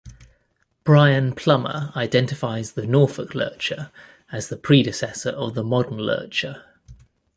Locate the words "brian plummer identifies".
0.83-2.71